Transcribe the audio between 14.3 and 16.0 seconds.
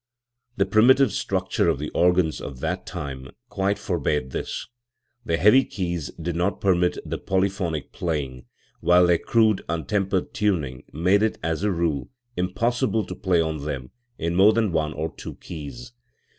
more than one or two keys.